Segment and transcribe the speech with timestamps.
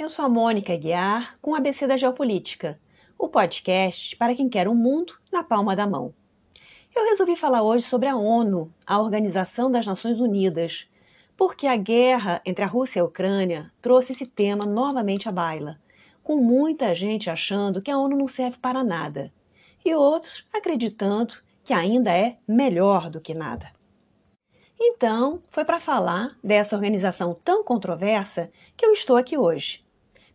[0.00, 2.80] Eu sou a Mônica Guiar com o ABC da Geopolítica,
[3.18, 6.14] o podcast para quem quer um mundo na palma da mão.
[6.96, 10.88] Eu resolvi falar hoje sobre a ONU, a Organização das Nações Unidas,
[11.36, 15.78] porque a guerra entre a Rússia e a Ucrânia trouxe esse tema novamente à baila,
[16.22, 19.30] com muita gente achando que a ONU não serve para nada
[19.84, 23.70] e outros acreditando que ainda é melhor do que nada.
[24.80, 29.84] Então, foi para falar dessa organização tão controversa que eu estou aqui hoje.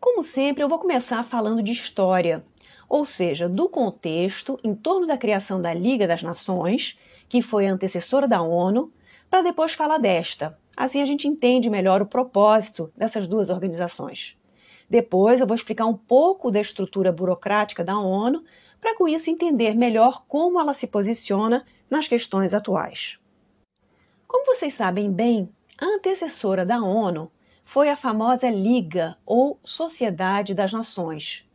[0.00, 2.44] Como sempre, eu vou começar falando de história,
[2.88, 7.72] ou seja, do contexto em torno da criação da Liga das Nações, que foi a
[7.72, 8.92] antecessora da ONU,
[9.30, 10.58] para depois falar desta.
[10.76, 14.36] Assim a gente entende melhor o propósito dessas duas organizações.
[14.90, 18.42] Depois eu vou explicar um pouco da estrutura burocrática da ONU,
[18.80, 23.21] para com isso entender melhor como ela se posiciona nas questões atuais.
[24.32, 27.30] Como vocês sabem bem, a antecessora da ONU
[27.66, 31.46] foi a famosa Liga ou Sociedade das Nações.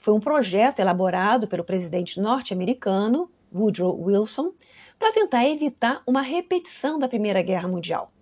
[0.00, 4.50] Foi um projeto elaborado pelo presidente norte-americano Woodrow Wilson
[4.98, 8.12] para tentar evitar uma repetição da Primeira Guerra Mundial.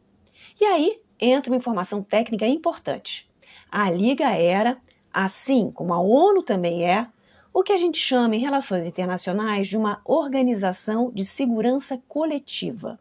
[0.60, 3.30] E aí entra uma informação técnica importante.
[3.70, 4.76] A Liga era,
[5.10, 7.08] assim como a ONU também é,
[7.50, 13.00] o que a gente chama em relações internacionais de uma organização de segurança coletiva.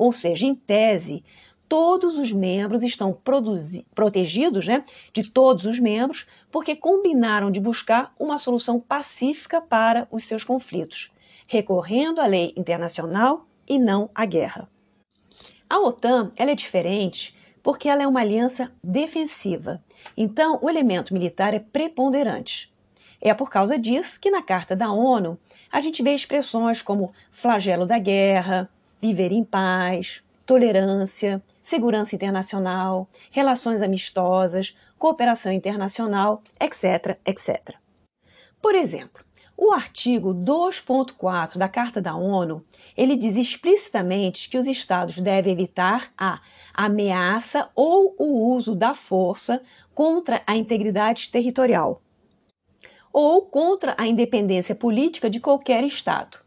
[0.00, 1.22] Ou seja, em tese,
[1.68, 3.14] todos os membros estão
[3.94, 10.24] protegidos né, de todos os membros, porque combinaram de buscar uma solução pacífica para os
[10.24, 11.12] seus conflitos,
[11.46, 14.70] recorrendo à lei internacional e não à guerra.
[15.68, 19.84] A OTAN ela é diferente porque ela é uma aliança defensiva,
[20.16, 22.72] então o elemento militar é preponderante.
[23.20, 25.38] É por causa disso que na Carta da ONU
[25.70, 33.82] a gente vê expressões como flagelo da guerra, viver em paz, tolerância, segurança internacional, relações
[33.82, 37.76] amistosas, cooperação internacional, etc, etc.
[38.60, 39.24] Por exemplo,
[39.56, 42.64] o artigo 2.4 da Carta da ONU,
[42.96, 46.40] ele diz explicitamente que os estados devem evitar a
[46.72, 49.62] ameaça ou o uso da força
[49.94, 52.02] contra a integridade territorial
[53.12, 56.38] ou contra a independência política de qualquer estado.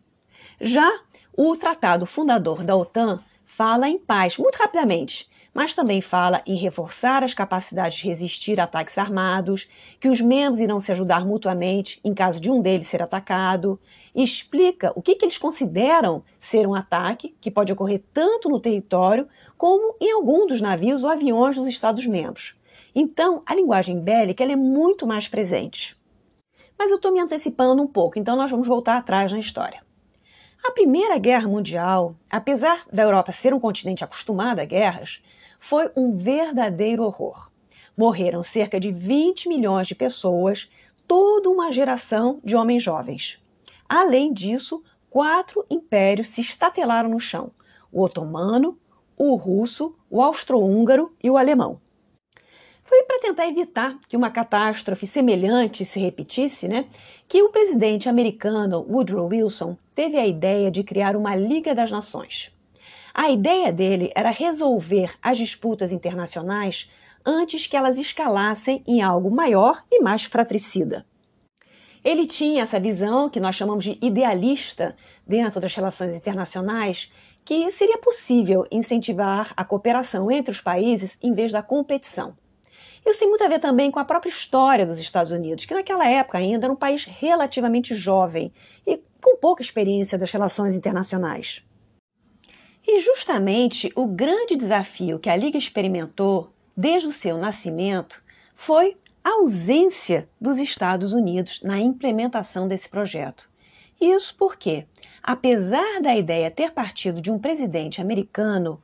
[0.59, 1.02] Já
[1.36, 7.24] o tratado fundador da OTAN fala em paz, muito rapidamente, mas também fala em reforçar
[7.24, 12.14] as capacidades de resistir a ataques armados, que os membros irão se ajudar mutuamente em
[12.14, 13.80] caso de um deles ser atacado,
[14.16, 18.60] e explica o que, que eles consideram ser um ataque, que pode ocorrer tanto no
[18.60, 19.28] território
[19.58, 22.56] como em algum dos navios ou aviões dos Estados-membros.
[22.96, 25.98] Então, a linguagem bélica é muito mais presente.
[26.78, 29.82] Mas eu estou me antecipando um pouco, então nós vamos voltar atrás na história.
[30.66, 35.22] A Primeira Guerra Mundial, apesar da Europa ser um continente acostumado a guerras,
[35.59, 37.51] foi um verdadeiro horror.
[37.97, 40.72] Morreram cerca de 20 milhões de pessoas,
[41.06, 43.44] toda uma geração de homens jovens.
[43.90, 47.51] Além disso, quatro impérios se estatelaram no chão:
[47.91, 48.80] o otomano,
[49.18, 51.81] o russo, o austro-húngaro e o alemão.
[52.86, 56.86] Foi para tentar evitar que uma catástrofe semelhante se repetisse, né,
[57.30, 62.52] que o presidente americano Woodrow Wilson teve a ideia de criar uma Liga das Nações.
[63.13, 66.92] A ideia dele era resolver as disputas internacionais
[67.25, 71.06] antes que elas escalassem em algo maior e mais fratricida.
[72.04, 74.94] Ele tinha essa visão que nós chamamos de idealista
[75.25, 77.10] dentro das relações internacionais,
[77.46, 82.36] que seria possível incentivar a cooperação entre os países em vez da competição.
[83.06, 86.08] Isso tem muito a ver também com a própria história dos Estados Unidos, que naquela
[86.08, 88.52] época ainda era um país relativamente jovem
[88.88, 91.64] e com pouca experiência das relações internacionais.
[92.86, 98.22] E justamente o grande desafio que a Liga experimentou desde o seu nascimento
[98.56, 103.50] foi a ausência dos Estados Unidos na implementação desse projeto.
[104.02, 104.86] Isso porque,
[105.22, 108.82] apesar da ideia ter partido de um presidente americano,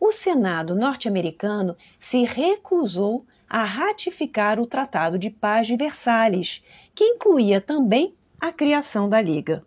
[0.00, 6.64] o Senado norte-americano se recusou a ratificar o Tratado de Paz de Versalhes,
[6.94, 9.64] que incluía também a criação da Liga.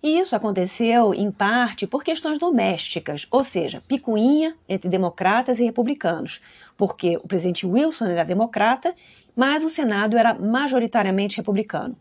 [0.00, 6.40] E isso aconteceu, em parte, por questões domésticas, ou seja, picuinha entre democratas e republicanos,
[6.76, 8.94] porque o presidente Wilson era democrata,
[9.34, 11.96] mas o Senado era majoritariamente republicano.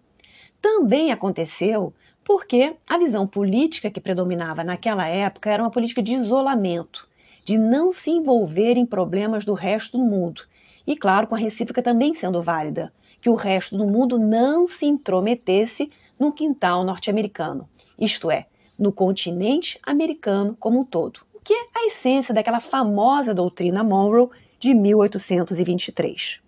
[0.62, 7.08] Também aconteceu porque a visão política que predominava naquela época era uma política de isolamento,
[7.48, 10.42] de não se envolver em problemas do resto do mundo.
[10.86, 12.92] E, claro, com a recíproca também sendo válida,
[13.22, 15.90] que o resto do mundo não se intrometesse
[16.20, 18.46] no quintal norte-americano isto é,
[18.78, 24.30] no continente americano como um todo, o que é a essência daquela famosa doutrina Monroe
[24.60, 26.40] de 1823.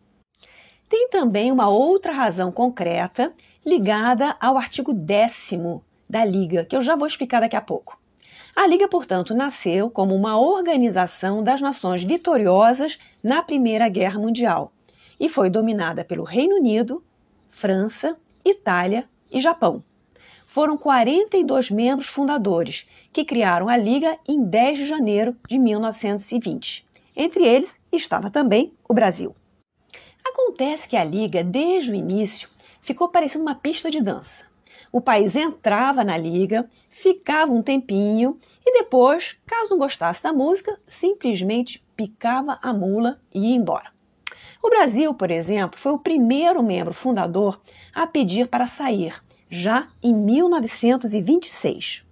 [0.88, 3.34] Tem também uma outra razão concreta
[3.66, 5.52] ligada ao artigo 10
[6.08, 7.99] da Liga, que eu já vou explicar daqui a pouco.
[8.60, 14.74] A Liga, portanto, nasceu como uma organização das nações vitoriosas na Primeira Guerra Mundial
[15.18, 17.02] e foi dominada pelo Reino Unido,
[17.50, 19.82] França, Itália e Japão
[20.46, 26.86] foram 42 membros fundadores, que criaram a Liga em 10 de janeiro de 1920.
[27.16, 29.34] Entre eles estava também o Brasil.
[30.26, 32.50] Acontece que a Liga, desde o início,
[32.82, 34.49] ficou parecendo uma pista de dança.
[34.92, 40.80] O país entrava na liga, ficava um tempinho e depois, caso não gostasse da música,
[40.88, 43.92] simplesmente picava a mula e ia embora.
[44.62, 47.62] O Brasil, por exemplo, foi o primeiro membro fundador
[47.94, 52.04] a pedir para sair já em 1926.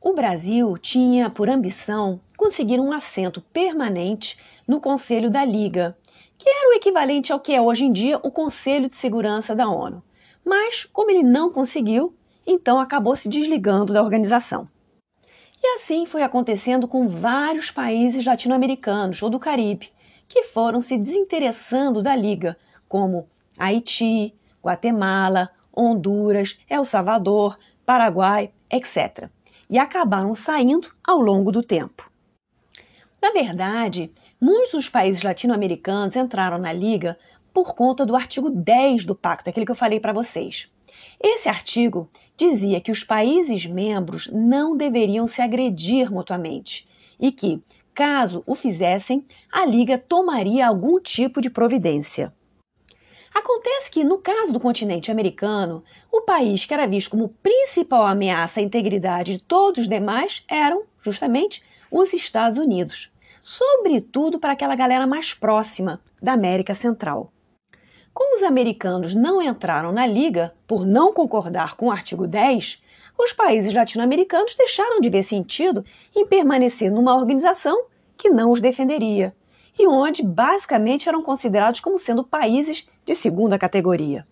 [0.00, 5.96] O Brasil tinha por ambição conseguir um assento permanente no Conselho da Liga,
[6.38, 9.68] que era o equivalente ao que é hoje em dia o Conselho de Segurança da
[9.68, 10.02] ONU.
[10.48, 12.16] Mas, como ele não conseguiu,
[12.46, 14.66] então acabou se desligando da organização.
[15.62, 19.92] E assim foi acontecendo com vários países latino-americanos ou do Caribe,
[20.26, 22.56] que foram se desinteressando da Liga,
[22.88, 23.28] como
[23.58, 24.34] Haiti,
[24.64, 29.28] Guatemala, Honduras, El Salvador, Paraguai, etc.
[29.68, 32.10] E acabaram saindo ao longo do tempo.
[33.20, 34.10] Na verdade,
[34.40, 37.18] muitos dos países latino-americanos entraram na Liga
[37.58, 40.70] por conta do artigo 10 do pacto, aquele que eu falei para vocês.
[41.20, 46.88] Esse artigo dizia que os países membros não deveriam se agredir mutuamente
[47.18, 47.60] e que,
[47.92, 52.32] caso o fizessem, a Liga tomaria algum tipo de providência.
[53.34, 55.82] Acontece que, no caso do continente americano,
[56.12, 60.84] o país que era visto como principal ameaça à integridade de todos os demais eram,
[61.02, 63.10] justamente, os Estados Unidos,
[63.42, 67.32] sobretudo para aquela galera mais próxima da América Central.
[68.18, 72.82] Como os americanos não entraram na Liga por não concordar com o artigo 10,
[73.16, 75.84] os países latino-americanos deixaram de ver sentido
[76.16, 77.84] em permanecer numa organização
[78.16, 79.32] que não os defenderia
[79.78, 84.26] e onde basicamente eram considerados como sendo países de segunda categoria.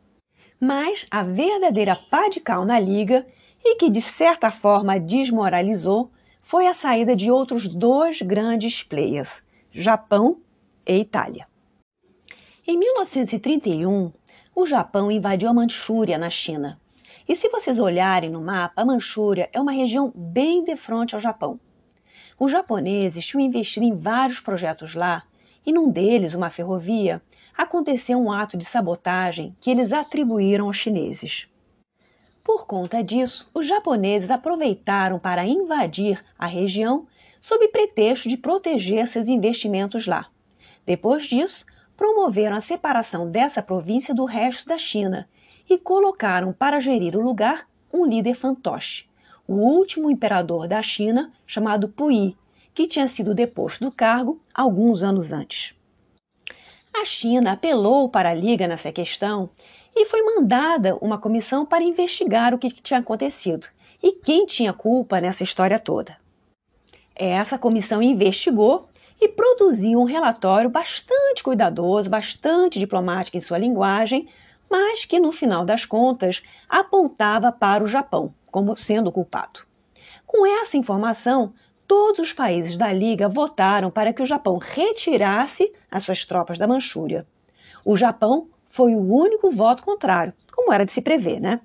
[0.58, 3.24] Mas a verdadeira pá de cal na liga
[3.64, 6.10] e que de certa forma desmoralizou
[6.42, 10.40] foi a saída de outros dois grandes players, Japão
[10.84, 11.46] e Itália.
[12.68, 14.10] Em 1931,
[14.52, 16.80] o Japão invadiu a Manchúria, na China.
[17.28, 21.20] E se vocês olharem no mapa, a Manchúria é uma região bem de frente ao
[21.20, 21.60] Japão.
[22.36, 25.22] Os japoneses tinham investido em vários projetos lá,
[25.64, 27.22] e num deles, uma ferrovia,
[27.56, 31.46] aconteceu um ato de sabotagem que eles atribuíram aos chineses.
[32.42, 37.06] Por conta disso, os japoneses aproveitaram para invadir a região
[37.40, 40.26] sob pretexto de proteger seus investimentos lá.
[40.84, 41.64] Depois disso,
[41.96, 45.28] promoveram a separação dessa província do resto da China
[45.68, 49.06] e colocaram para gerir o lugar um líder fantoche,
[49.48, 52.36] o último imperador da China, chamado Puyi,
[52.74, 55.74] que tinha sido deposto do cargo alguns anos antes.
[56.94, 59.50] A China apelou para a Liga nessa questão
[59.94, 63.66] e foi mandada uma comissão para investigar o que tinha acontecido
[64.02, 66.16] e quem tinha culpa nessa história toda.
[67.14, 68.88] Essa comissão investigou
[69.20, 74.28] e produziu um relatório bastante cuidadoso, bastante diplomático em sua linguagem,
[74.70, 79.60] mas que no final das contas apontava para o Japão como sendo o culpado.
[80.26, 81.52] Com essa informação,
[81.86, 86.66] todos os países da Liga votaram para que o Japão retirasse as suas tropas da
[86.66, 87.26] Manchúria.
[87.84, 91.60] O Japão foi o único voto contrário, como era de se prever, né?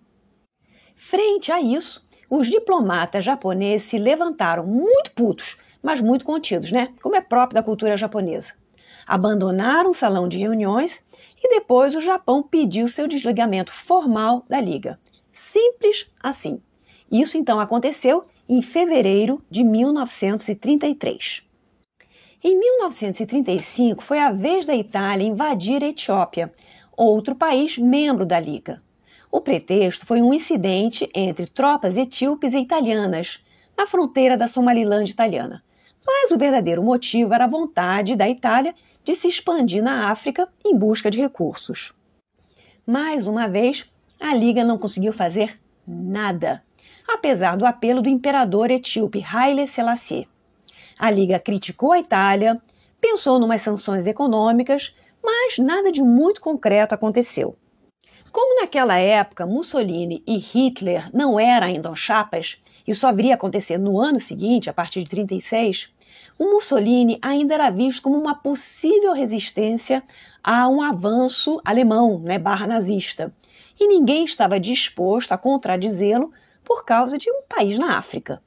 [0.97, 6.93] Frente a isso, os diplomatas japoneses se levantaram muito putos, mas muito contidos, né?
[7.01, 8.53] Como é próprio da cultura japonesa.
[9.05, 11.03] Abandonaram o salão de reuniões
[11.43, 14.99] e depois o Japão pediu seu desligamento formal da Liga.
[15.33, 16.61] Simples assim.
[17.11, 21.43] Isso então aconteceu em fevereiro de 1933.
[22.43, 26.51] Em 1935 foi a vez da Itália invadir a Etiópia,
[26.95, 28.81] outro país membro da Liga.
[29.31, 33.43] O pretexto foi um incidente entre tropas etíopes e italianas
[33.77, 35.63] na fronteira da Somalilândia italiana.
[36.05, 40.75] Mas o verdadeiro motivo era a vontade da Itália de se expandir na África em
[40.75, 41.93] busca de recursos.
[42.85, 43.89] Mais uma vez,
[44.19, 46.63] a Liga não conseguiu fazer nada,
[47.07, 50.27] apesar do apelo do imperador etíope Haile Selassie.
[50.97, 52.61] A Liga criticou a Itália,
[52.99, 57.55] pensou numas sanções econômicas, mas nada de muito concreto aconteceu.
[58.31, 63.99] Como naquela época Mussolini e Hitler não eram ainda chapas, e só viria acontecer no
[63.99, 65.93] ano seguinte, a partir de 36,
[66.39, 70.01] o Mussolini ainda era visto como uma possível resistência
[70.41, 73.33] a um avanço alemão, né, barra nazista.
[73.77, 76.31] E ninguém estava disposto a contradizê-lo
[76.63, 78.41] por causa de um país na África.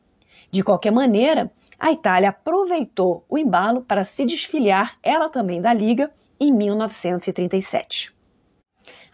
[0.50, 6.10] De qualquer maneira, a Itália aproveitou o embalo para se desfiliar ela também da Liga
[6.40, 8.13] em 1937.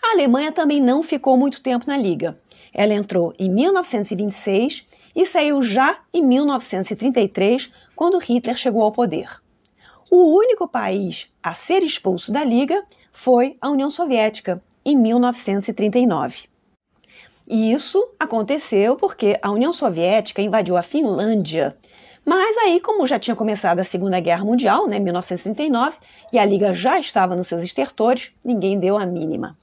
[0.02, 2.38] A Alemanha também não ficou muito tempo na Liga.
[2.72, 9.28] Ela entrou em 1926 e saiu já em 1933, quando Hitler chegou ao poder.
[10.10, 16.48] O único país a ser expulso da Liga foi a União Soviética, em 1939.
[17.46, 21.76] E isso aconteceu porque a União Soviética invadiu a Finlândia.
[22.24, 25.96] Mas aí, como já tinha começado a Segunda Guerra Mundial, né, 1939,
[26.32, 29.58] e a Liga já estava nos seus estertores, ninguém deu a mínima.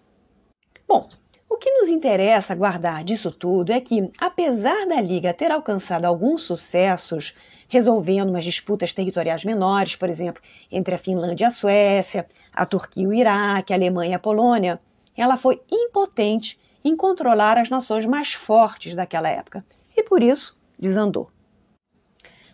[0.88, 1.10] Bom,
[1.50, 6.44] o que nos interessa guardar disso tudo é que, apesar da Liga ter alcançado alguns
[6.44, 7.36] sucessos,
[7.68, 10.42] resolvendo umas disputas territoriais menores, por exemplo,
[10.72, 14.20] entre a Finlândia e a Suécia, a Turquia e o Iraque, a Alemanha e a
[14.20, 14.80] Polônia,
[15.16, 19.66] ela foi impotente em controlar as nações mais fortes daquela época
[19.96, 21.30] e por isso desandou.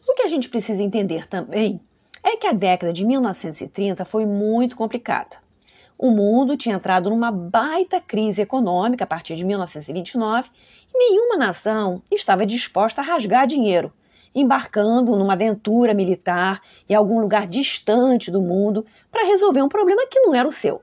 [0.08, 1.80] O que a gente precisa entender também
[2.24, 5.43] é que a década de 1930 foi muito complicada
[5.98, 10.50] o mundo tinha entrado numa baita crise econômica a partir de 1929
[10.94, 13.92] e nenhuma nação estava disposta a rasgar dinheiro,
[14.34, 20.20] embarcando numa aventura militar em algum lugar distante do mundo para resolver um problema que
[20.20, 20.82] não era o seu.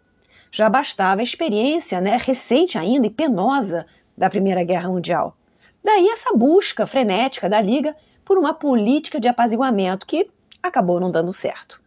[0.52, 3.86] Já bastava a experiência, né, recente ainda e penosa
[4.16, 5.36] da Primeira Guerra Mundial.
[5.82, 10.30] Daí essa busca frenética da Liga por uma política de apaziguamento que
[10.62, 11.80] acabou não dando certo.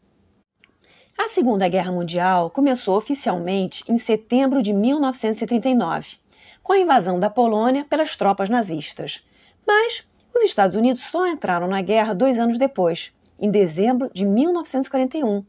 [1.24, 6.18] A Segunda Guerra Mundial começou oficialmente em setembro de 1939,
[6.62, 9.26] com a invasão da Polônia pelas tropas nazistas.
[9.66, 15.46] Mas os Estados Unidos só entraram na guerra dois anos depois, em dezembro de 1941,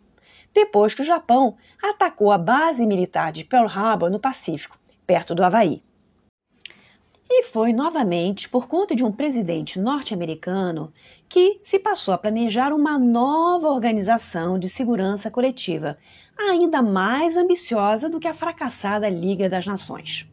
[0.55, 5.43] depois que o Japão atacou a base militar de Pearl Harbor no Pacífico, perto do
[5.43, 5.83] Havaí.
[7.37, 10.93] E foi novamente por conta de um presidente norte-americano
[11.29, 15.99] que se passou a planejar uma nova organização de segurança coletiva,
[16.39, 20.31] ainda mais ambiciosa do que a fracassada Liga das Nações.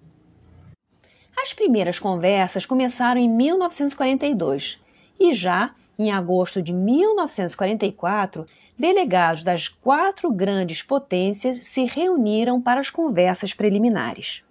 [1.36, 4.80] As primeiras conversas começaram em 1942
[5.20, 8.46] e já em agosto de 1944,
[8.78, 14.44] delegados das quatro grandes potências se reuniram para as conversas preliminares.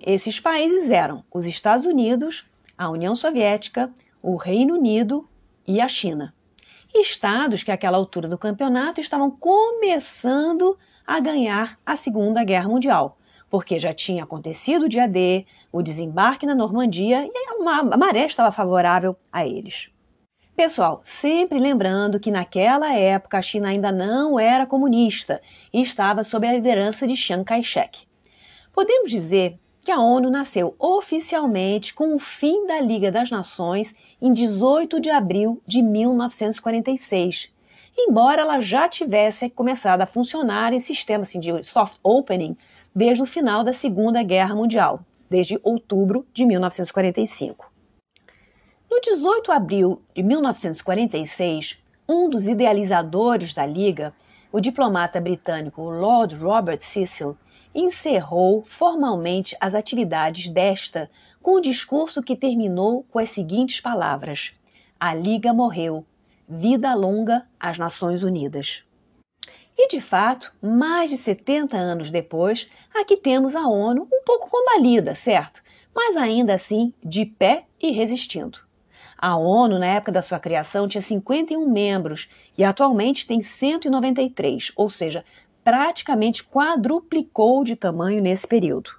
[0.00, 5.28] Esses países eram os Estados Unidos, a União Soviética, o Reino Unido
[5.66, 6.32] e a China.
[6.94, 13.18] Estados que, àquela altura do campeonato, estavam começando a ganhar a Segunda Guerra Mundial,
[13.50, 17.32] porque já tinha acontecido o dia D, o desembarque na Normandia e
[17.68, 19.90] a maré estava favorável a eles.
[20.54, 25.40] Pessoal, sempre lembrando que naquela época a China ainda não era comunista
[25.72, 28.06] e estava sob a liderança de Chiang Kai-shek.
[28.72, 34.30] Podemos dizer que a ONU nasceu oficialmente com o fim da Liga das Nações em
[34.34, 37.50] 18 de abril de 1946,
[37.96, 42.54] embora ela já tivesse começado a funcionar em sistema assim, de soft opening
[42.94, 47.72] desde o final da Segunda Guerra Mundial, desde outubro de 1945.
[48.90, 54.12] No 18 de abril de 1946, um dos idealizadores da Liga,
[54.52, 57.38] o diplomata britânico Lord Robert Cecil,
[57.74, 61.10] encerrou formalmente as atividades desta
[61.42, 64.52] com o discurso que terminou com as seguintes palavras:
[64.98, 66.04] A Liga morreu.
[66.48, 68.82] Vida longa às Nações Unidas.
[69.76, 75.14] E de fato, mais de 70 anos depois, aqui temos a ONU um pouco combalida,
[75.14, 75.62] certo?
[75.94, 78.58] Mas ainda assim de pé e resistindo.
[79.16, 84.88] A ONU, na época da sua criação, tinha 51 membros e atualmente tem 193, ou
[84.88, 85.24] seja,
[85.68, 88.90] praticamente quadruplicou de tamanho nesse período.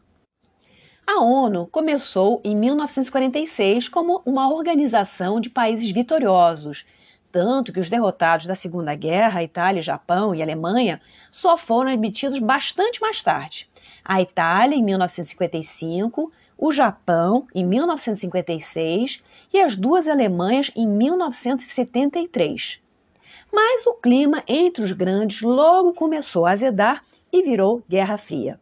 [1.03, 6.85] A ONU começou em 1946 como uma organização de países vitoriosos,
[7.31, 13.01] tanto que os derrotados da Segunda Guerra, Itália, Japão e Alemanha, só foram admitidos bastante
[13.01, 13.67] mais tarde.
[14.05, 22.79] A Itália em 1955, o Japão em 1956 e as duas Alemanhas em 1973.
[23.51, 28.59] Mas o clima entre os grandes logo começou a azedar e virou Guerra Fria.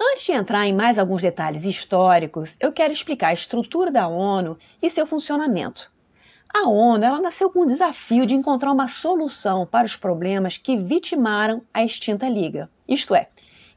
[0.00, 4.58] Antes de entrar em mais alguns detalhes históricos, eu quero explicar a estrutura da ONU
[4.82, 5.90] e seu funcionamento.
[6.52, 10.76] A ONU ela nasceu com o desafio de encontrar uma solução para os problemas que
[10.76, 13.28] vitimaram a extinta Liga, isto é,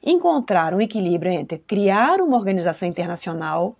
[0.04, 3.76] encontrar um equilíbrio entre criar uma organização internacional,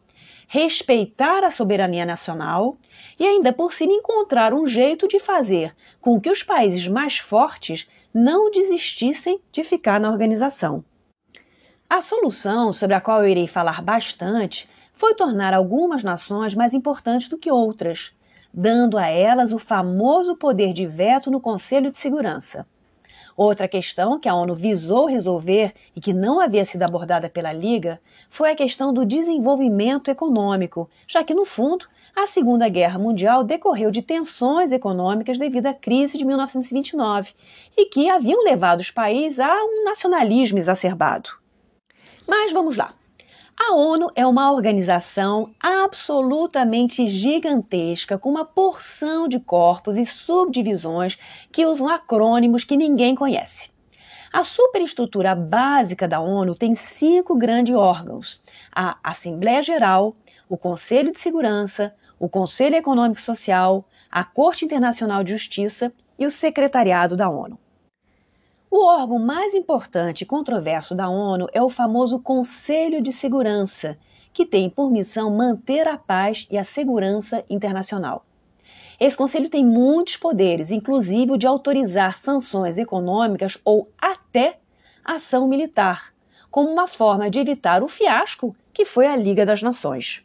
[0.52, 2.76] respeitar a soberania nacional
[3.20, 7.88] e ainda por cima encontrar um jeito de fazer com que os países mais fortes
[8.12, 10.84] não desistissem de ficar na organização.
[11.88, 17.30] A solução, sobre a qual eu irei falar bastante, foi tornar algumas nações mais importantes
[17.30, 18.12] do que outras,
[18.52, 22.66] dando a elas o famoso poder de veto no Conselho de Segurança.
[23.40, 28.02] Outra questão que a ONU visou resolver e que não havia sido abordada pela Liga
[28.30, 33.92] foi a questão do desenvolvimento econômico, já que, no fundo, a Segunda Guerra Mundial decorreu
[33.92, 37.32] de tensões econômicas devido à crise de 1929
[37.78, 41.30] e que haviam levado os países a um nacionalismo exacerbado.
[42.28, 42.94] Mas vamos lá.
[43.62, 51.20] A ONU é uma organização absolutamente gigantesca, com uma porção de corpos e subdivisões
[51.52, 53.70] que usam acrônimos que ninguém conhece.
[54.32, 58.42] A superestrutura básica da ONU tem cinco grandes órgãos:
[58.74, 60.16] a Assembleia Geral,
[60.48, 66.26] o Conselho de Segurança, o Conselho Econômico e Social, a Corte Internacional de Justiça e
[66.26, 67.60] o Secretariado da ONU.
[68.72, 73.98] O órgão mais importante e controverso da ONU é o famoso Conselho de Segurança,
[74.32, 78.24] que tem por missão manter a paz e a segurança internacional.
[79.00, 84.60] Esse conselho tem muitos poderes, inclusive o de autorizar sanções econômicas ou até
[85.04, 86.14] ação militar,
[86.52, 90.24] como uma forma de evitar o fiasco que foi a Liga das Nações.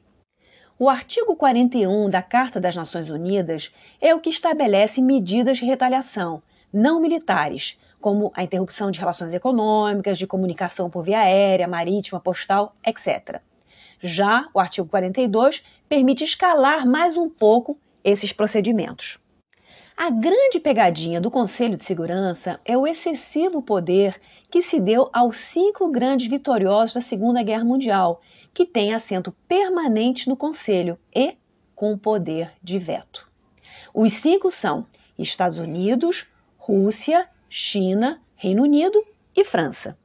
[0.78, 6.42] O artigo 41 da Carta das Nações Unidas é o que estabelece medidas de retaliação
[6.74, 12.76] não militares como a interrupção de relações econômicas, de comunicação por via aérea, marítima, postal,
[12.86, 13.40] etc.
[13.98, 19.18] Já o artigo 42 permite escalar mais um pouco esses procedimentos.
[19.96, 25.38] A grande pegadinha do Conselho de Segurança é o excessivo poder que se deu aos
[25.38, 28.20] cinco grandes vitoriosos da Segunda Guerra Mundial,
[28.52, 31.38] que têm assento permanente no Conselho e
[31.74, 33.26] com poder de veto.
[33.94, 34.86] Os cinco são
[35.18, 36.26] Estados Unidos,
[36.58, 39.00] Rússia, China, Reino Unido
[39.36, 39.96] e França.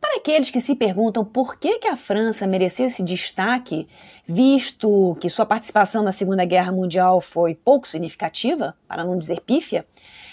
[0.00, 3.86] Para aqueles que se perguntam por que, que a França merecia esse destaque,
[4.26, 9.84] visto que sua participação na Segunda Guerra Mundial foi pouco significativa, para não dizer pífia,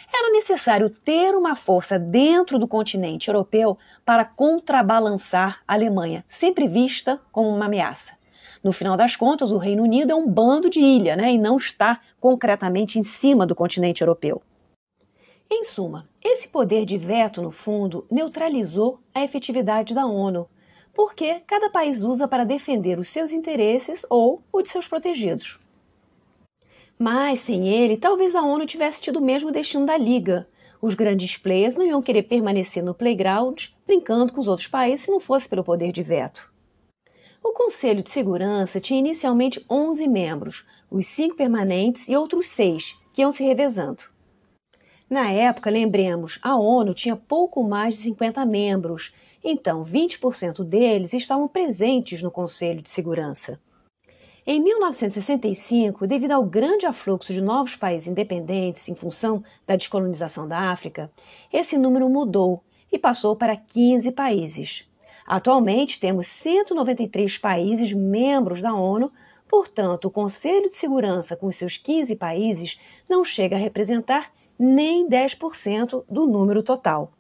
[0.09, 7.19] era necessário ter uma força dentro do continente europeu para contrabalançar a Alemanha, sempre vista
[7.29, 8.13] como uma ameaça.
[8.63, 11.57] No final das contas, o Reino Unido é um bando de ilha né, e não
[11.57, 14.41] está concretamente em cima do continente europeu.
[15.49, 20.49] Em suma, esse poder de veto, no fundo, neutralizou a efetividade da ONU,
[20.93, 25.57] porque cada país usa para defender os seus interesses ou o de seus protegidos.
[26.99, 30.49] Mas sem ele, talvez a ONU tivesse tido o mesmo destino da Liga.
[30.81, 35.11] Os grandes players não iam querer permanecer no playground brincando com os outros países se
[35.11, 36.51] não fosse pelo poder de veto.
[37.41, 43.21] O Conselho de Segurança tinha inicialmente 11 membros, os cinco permanentes e outros seis, que
[43.21, 44.03] iam se revezando.
[45.09, 51.47] Na época, lembremos, a ONU tinha pouco mais de 50 membros, então 20% deles estavam
[51.47, 53.57] presentes no Conselho de Segurança.
[54.45, 60.71] Em 1965, devido ao grande afluxo de novos países independentes em função da descolonização da
[60.71, 61.09] África,
[61.51, 64.89] esse número mudou e passou para 15 países.
[65.25, 69.11] Atualmente, temos 193 países membros da ONU,
[69.49, 76.03] portanto, o Conselho de Segurança, com seus 15 países, não chega a representar nem 10%
[76.09, 77.11] do número total.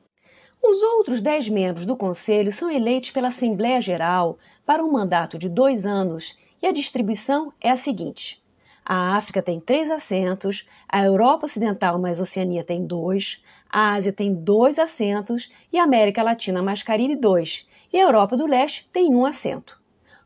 [0.61, 5.47] Os outros 10 membros do Conselho são eleitos pela Assembleia Geral para um mandato de
[5.47, 8.43] dois anos e a distribuição é a seguinte:
[8.83, 14.33] a África tem três assentos, a Europa Ocidental mais Oceania tem dois, a Ásia tem
[14.33, 19.13] dois assentos e a América Latina mais Caribe dois, e a Europa do Leste tem
[19.13, 19.79] um assento.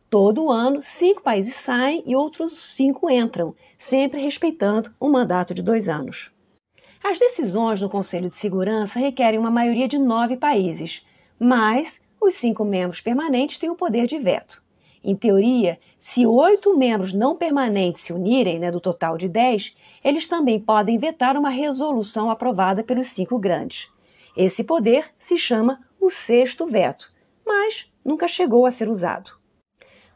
[0.09, 5.87] Todo ano, cinco países saem e outros cinco entram, sempre respeitando um mandato de dois
[5.87, 6.31] anos.
[7.03, 11.05] As decisões no Conselho de Segurança requerem uma maioria de nove países,
[11.39, 14.61] mas os cinco membros permanentes têm o poder de veto.
[15.03, 20.27] Em teoria, se oito membros não permanentes se unirem, né, do total de dez, eles
[20.27, 23.91] também podem vetar uma resolução aprovada pelos cinco grandes.
[24.37, 27.11] Esse poder se chama o sexto veto,
[27.43, 29.40] mas nunca chegou a ser usado.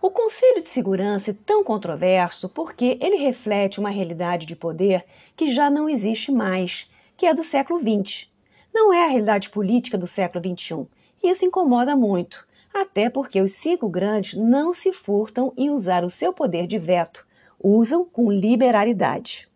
[0.05, 5.03] O Conselho de Segurança é tão controverso porque ele reflete uma realidade de poder
[5.35, 6.87] que já não existe mais,
[7.17, 8.29] que é do século XX.
[8.71, 10.85] Não é a realidade política do século XXI.
[11.23, 16.09] E isso incomoda muito, até porque os cinco grandes não se furtam em usar o
[16.11, 17.25] seu poder de veto,
[17.59, 19.49] usam com liberalidade.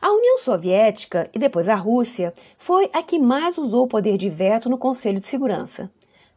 [0.00, 4.30] A União Soviética e depois a Rússia foi a que mais usou o poder de
[4.30, 5.90] veto no Conselho de Segurança.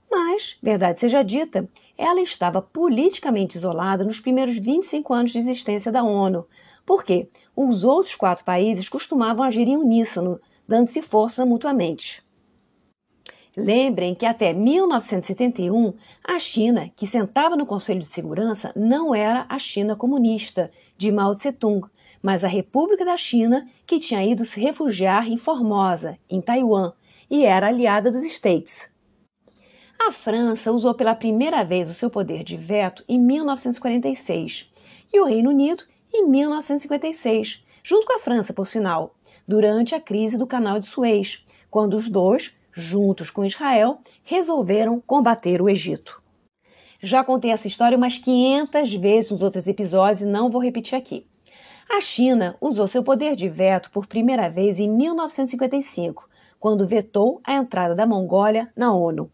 [0.09, 6.03] Mas, verdade seja dita, ela estava politicamente isolada nos primeiros 25 anos de existência da
[6.03, 6.45] ONU,
[6.85, 12.25] porque os outros quatro países costumavam agir em uníssono, dando-se força mutuamente.
[13.55, 19.57] Lembrem que até 1971, a China, que sentava no Conselho de Segurança, não era a
[19.57, 21.87] China comunista de Mao Tse-tung,
[22.21, 26.93] mas a República da China, que tinha ido se refugiar em Formosa, em Taiwan,
[27.29, 28.89] e era aliada dos States.
[29.99, 34.71] A França usou pela primeira vez o seu poder de veto em 1946
[35.11, 35.83] e o Reino Unido
[36.13, 39.15] em 1956, junto com a França, por sinal,
[39.47, 45.61] durante a crise do Canal de Suez, quando os dois, juntos com Israel, resolveram combater
[45.61, 46.21] o Egito.
[47.01, 51.27] Já contei essa história umas 500 vezes nos outros episódios e não vou repetir aqui.
[51.89, 56.27] A China usou seu poder de veto por primeira vez em 1955,
[56.59, 59.31] quando vetou a entrada da Mongólia na ONU.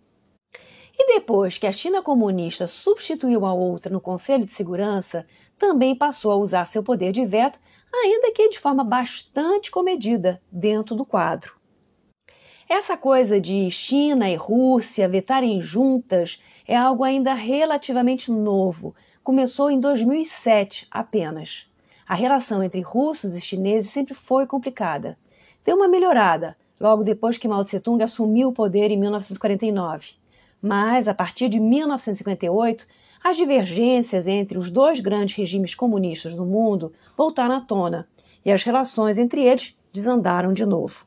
[0.98, 5.26] E depois que a China comunista substituiu a outra no Conselho de Segurança,
[5.58, 7.60] também passou a usar seu poder de veto,
[7.94, 11.56] ainda que de forma bastante comedida, dentro do quadro.
[12.70, 18.96] Essa coisa de China e Rússia vetarem juntas é algo ainda relativamente novo.
[19.24, 21.68] Começou em 2007 apenas.
[22.08, 25.18] A relação entre russos e chineses sempre foi complicada.
[25.64, 30.23] Deu uma melhorada logo depois que Mao Tse-tung assumiu o poder em 1949.
[30.66, 32.88] Mas, a partir de 1958,
[33.22, 38.08] as divergências entre os dois grandes regimes comunistas do mundo voltaram à tona
[38.46, 41.06] e as relações entre eles desandaram de novo.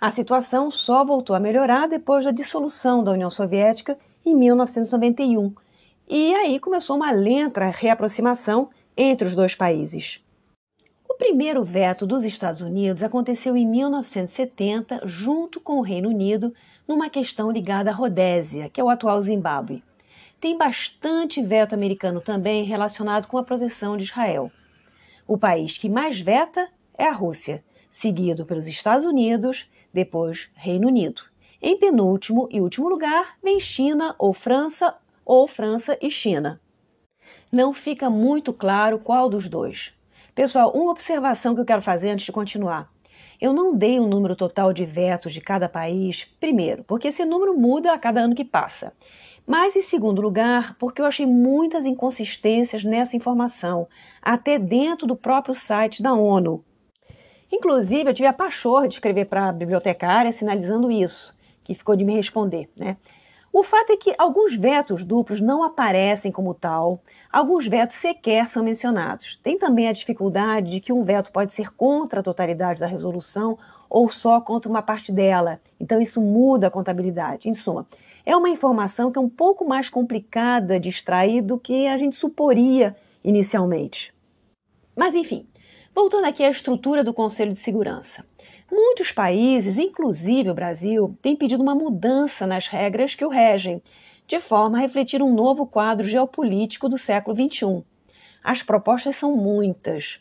[0.00, 5.52] A situação só voltou a melhorar depois da dissolução da União Soviética em 1991,
[6.08, 10.24] e aí começou uma lenta reaproximação entre os dois países.
[11.18, 16.54] Primeiro veto dos Estados Unidos aconteceu em 1970, junto com o Reino Unido,
[16.86, 19.82] numa questão ligada à Rodésia, que é o atual Zimbábue.
[20.40, 24.52] Tem bastante veto americano também relacionado com a proteção de Israel.
[25.26, 31.22] O país que mais veta é a Rússia, seguido pelos Estados Unidos, depois Reino Unido.
[31.60, 36.60] Em penúltimo e último lugar vem China ou França ou França e China.
[37.50, 39.97] Não fica muito claro qual dos dois.
[40.38, 42.88] Pessoal, uma observação que eu quero fazer antes de continuar.
[43.40, 47.24] Eu não dei o um número total de vetos de cada país, primeiro, porque esse
[47.24, 48.92] número muda a cada ano que passa.
[49.44, 53.88] Mas, em segundo lugar, porque eu achei muitas inconsistências nessa informação,
[54.22, 56.64] até dentro do próprio site da ONU.
[57.50, 62.04] Inclusive, eu tive a pachorra de escrever para a bibliotecária sinalizando isso, que ficou de
[62.04, 62.96] me responder, né?
[63.58, 68.62] O fato é que alguns vetos duplos não aparecem como tal, alguns vetos sequer são
[68.62, 69.36] mencionados.
[69.36, 73.58] Tem também a dificuldade de que um veto pode ser contra a totalidade da resolução
[73.90, 75.60] ou só contra uma parte dela.
[75.80, 77.48] Então isso muda a contabilidade.
[77.48, 77.84] Em suma,
[78.24, 82.14] é uma informação que é um pouco mais complicada de extrair do que a gente
[82.14, 82.94] suporia
[83.24, 84.14] inicialmente.
[84.94, 85.48] Mas enfim,
[85.92, 88.24] voltando aqui à estrutura do Conselho de Segurança.
[88.70, 93.82] Muitos países, inclusive o Brasil, têm pedido uma mudança nas regras que o regem,
[94.26, 97.82] de forma a refletir um novo quadro geopolítico do século XXI.
[98.44, 100.20] As propostas são muitas.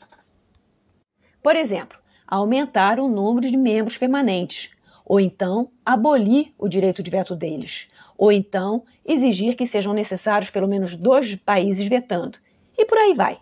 [1.43, 4.71] Por exemplo, aumentar o número de membros permanentes,
[5.05, 10.67] ou então abolir o direito de veto deles, ou então exigir que sejam necessários pelo
[10.67, 12.37] menos dois países vetando,
[12.77, 13.39] e por aí vai.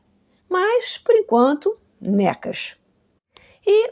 [0.50, 2.76] Mas, por enquanto, necas.
[3.65, 3.91] E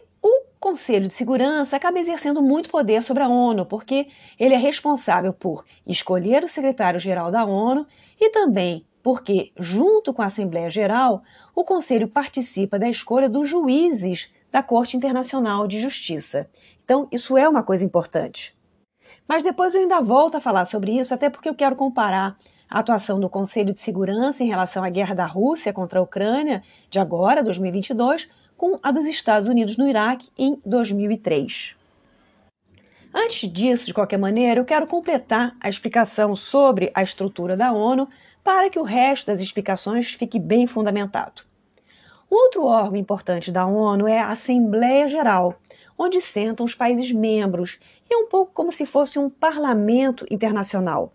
[0.63, 4.08] Conselho de Segurança acaba exercendo muito poder sobre a ONU, porque
[4.39, 7.86] ele é responsável por escolher o secretário-geral da ONU
[8.17, 11.21] e também porque, junto com a Assembleia Geral,
[11.54, 16.49] o Conselho participa da escolha dos juízes da Corte Internacional de Justiça.
[16.86, 18.58] Então, isso é uma coisa importante.
[19.28, 22.38] Mas depois eu ainda volto a falar sobre isso, até porque eu quero comparar
[22.69, 26.63] a atuação do Conselho de Segurança em relação à guerra da Rússia contra a Ucrânia,
[26.89, 31.75] de agora, 2022, com a dos Estados Unidos no Iraque em 2003.
[33.13, 38.09] Antes disso, de qualquer maneira, eu quero completar a explicação sobre a estrutura da ONU
[38.43, 41.43] para que o resto das explicações fique bem fundamentado.
[42.29, 45.55] Outro órgão importante da ONU é a Assembleia Geral,
[45.95, 51.13] onde sentam os países membros, e é um pouco como se fosse um parlamento internacional.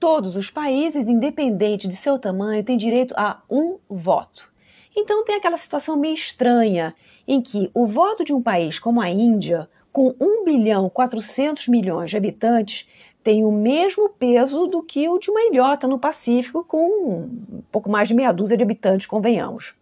[0.00, 4.50] Todos os países, independente de seu tamanho, têm direito a um voto.
[5.00, 6.92] Então tem aquela situação meio estranha
[7.26, 12.10] em que o voto de um país como a Índia, com 1 bilhão 400 milhões
[12.10, 12.88] de habitantes,
[13.22, 17.88] tem o mesmo peso do que o de uma ilhota no Pacífico, com um pouco
[17.88, 19.72] mais de meia dúzia de habitantes, convenhamos.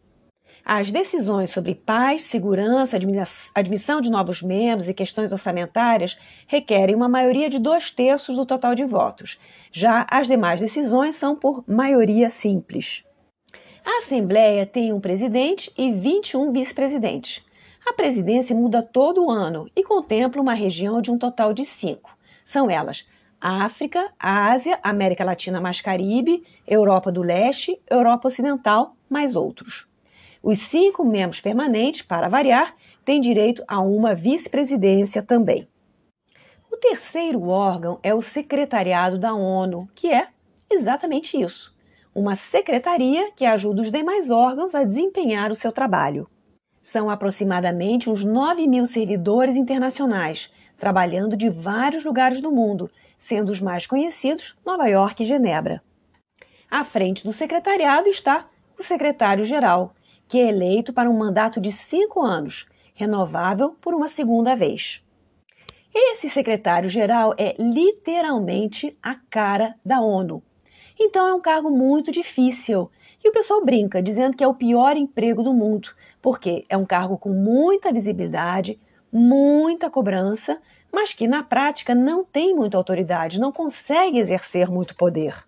[0.62, 2.98] As decisões sobre paz, segurança,
[3.54, 8.74] admissão de novos membros e questões orçamentárias requerem uma maioria de dois terços do total
[8.74, 9.38] de votos.
[9.72, 13.05] Já as demais decisões são por maioria simples.
[13.86, 17.46] A Assembleia tem um presidente e 21 vice-presidentes.
[17.86, 22.10] A presidência muda todo ano e contempla uma região de um total de cinco.
[22.44, 23.06] São elas
[23.40, 29.86] África, Ásia, América Latina mais Caribe, Europa do Leste, Europa Ocidental, mais outros.
[30.42, 35.68] Os cinco membros permanentes, para variar, têm direito a uma vice-presidência também.
[36.72, 40.26] O terceiro órgão é o Secretariado da ONU, que é
[40.68, 41.75] exatamente isso:
[42.16, 46.26] uma secretaria que ajuda os demais órgãos a desempenhar o seu trabalho.
[46.82, 53.60] São aproximadamente uns 9 mil servidores internacionais, trabalhando de vários lugares do mundo, sendo os
[53.60, 55.82] mais conhecidos Nova York e Genebra.
[56.70, 58.48] À frente do secretariado está
[58.78, 59.94] o secretário-geral,
[60.26, 65.04] que é eleito para um mandato de cinco anos, renovável por uma segunda vez.
[65.94, 70.42] Esse secretário-geral é literalmente a cara da ONU.
[70.98, 72.90] Então é um cargo muito difícil.
[73.22, 75.90] E o pessoal brinca, dizendo que é o pior emprego do mundo,
[76.22, 78.80] porque é um cargo com muita visibilidade,
[79.12, 80.60] muita cobrança,
[80.92, 85.44] mas que na prática não tem muita autoridade, não consegue exercer muito poder.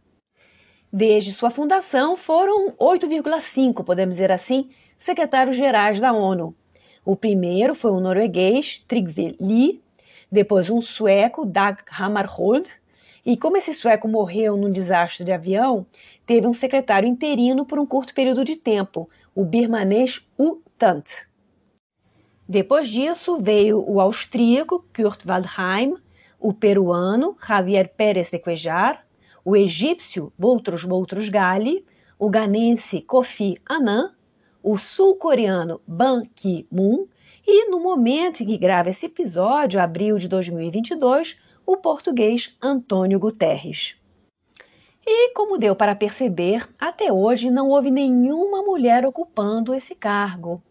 [0.92, 6.54] Desde sua fundação, foram 8,5, podemos dizer assim, secretários gerais da ONU.
[7.04, 9.82] O primeiro foi o norueguês Trygve Lie,
[10.30, 12.68] depois um sueco, Dag Hammarskjöld,
[13.28, 15.84] e como esse sueco morreu num desastre de avião,
[16.24, 21.26] teve um secretário interino por um curto período de tempo, o birmanês U Thant.
[22.48, 25.96] Depois disso veio o austríaco Kurt Waldheim,
[26.40, 29.06] o peruano Javier Pérez de Cuejar,
[29.44, 31.84] o egípcio Boutros Boutros Ghali,
[32.18, 34.14] o ganense Kofi Annan,
[34.62, 37.06] o sul-coreano Ban Ki-moon
[37.46, 43.94] e, no momento em que grava esse episódio, abril de 2022, o português Antônio Guterres.
[45.06, 50.62] E, como deu para perceber, até hoje não houve nenhuma mulher ocupando esse cargo.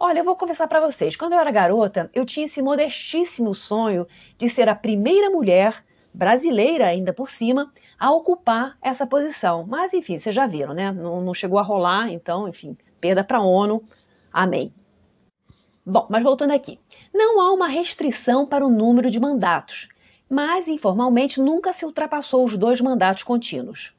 [0.00, 4.06] Olha, eu vou confessar para vocês, quando eu era garota, eu tinha esse modestíssimo sonho
[4.38, 9.66] de ser a primeira mulher brasileira ainda por cima, a ocupar essa posição.
[9.68, 10.90] Mas, enfim, vocês já viram, né?
[10.92, 13.82] Não, não chegou a rolar, então, enfim, perda para a ONU.
[14.32, 14.72] Amém.
[15.84, 16.80] Bom, mas voltando aqui.
[17.12, 19.92] Não há uma restrição para o número de mandatos,
[20.32, 23.94] mas informalmente nunca se ultrapassou os dois mandatos contínuos.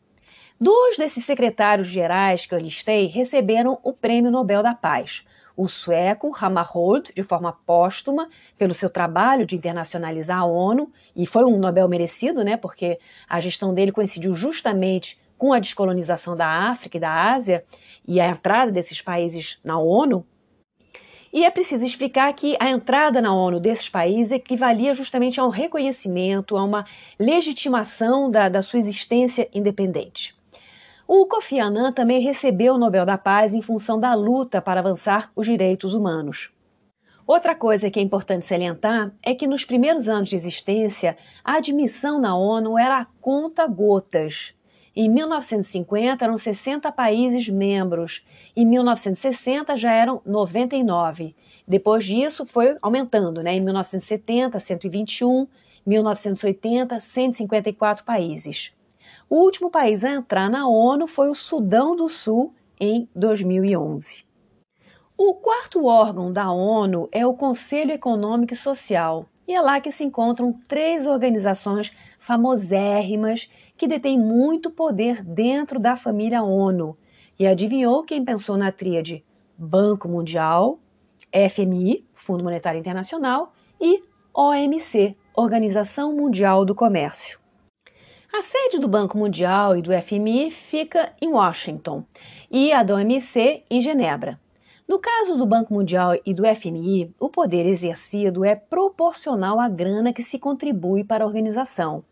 [0.60, 5.24] Dois desses secretários gerais que eu listei receberam o Prêmio Nobel da Paz
[5.56, 11.44] o sueco Hammarskjöld de forma póstuma pelo seu trabalho de internacionalizar a ONU e foi
[11.46, 12.58] um Nobel merecido, né?
[12.58, 17.64] Porque a gestão dele coincidiu justamente com a descolonização da África e da Ásia
[18.08, 20.26] e a entrada desses países na ONU.
[21.34, 25.50] E é preciso explicar que a entrada na ONU desses países equivalia justamente a um
[25.50, 26.86] reconhecimento, a uma
[27.20, 30.36] legitimação da, da sua existência independente.
[31.08, 35.32] O Kofi Annan também recebeu o Nobel da Paz em função da luta para avançar
[35.36, 36.54] os direitos humanos.
[37.26, 42.22] Outra coisa que é importante salientar é que nos primeiros anos de existência, a admissão
[42.22, 44.54] na ONU era a conta gotas.
[44.96, 48.24] Em 1950 eram 60 países membros,
[48.56, 51.36] em 1960 já eram 99.
[51.68, 53.56] Depois disso foi aumentando, né?
[53.56, 55.48] Em 1970, 121,
[55.84, 58.72] 1980, 154 países.
[59.28, 64.26] O último país a entrar na ONU foi o Sudão do Sul em 2011.
[65.18, 69.92] O quarto órgão da ONU é o Conselho Econômico e Social, e é lá que
[69.92, 76.98] se encontram três organizações famosérrimas que detêm muito poder dentro da família ONU.
[77.38, 79.24] E adivinhou quem pensou na tríade
[79.58, 80.80] Banco Mundial,
[81.52, 84.04] FMI, Fundo Monetário Internacional, e
[84.34, 87.40] OMC, Organização Mundial do Comércio.
[88.32, 92.04] A sede do Banco Mundial e do FMI fica em Washington
[92.50, 94.40] e a da OMC em Genebra.
[94.86, 100.12] No caso do Banco Mundial e do FMI, o poder exercido é proporcional à grana
[100.12, 102.04] que se contribui para a organização.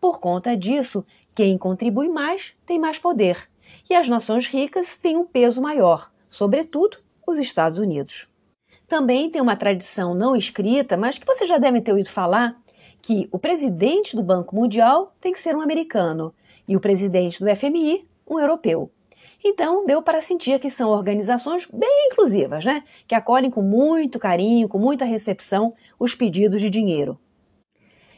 [0.00, 3.48] Por conta disso, quem contribui mais tem mais poder,
[3.88, 8.28] e as nações ricas têm um peso maior, sobretudo os Estados Unidos.
[8.88, 12.56] Também tem uma tradição não escrita, mas que você já deve ter ouvido falar,
[13.02, 16.32] que o presidente do Banco Mundial tem que ser um americano
[16.66, 18.90] e o presidente do FMI, um europeu.
[19.48, 22.82] Então, deu para sentir que são organizações bem inclusivas, né?
[23.06, 27.16] Que acolhem com muito carinho, com muita recepção, os pedidos de dinheiro.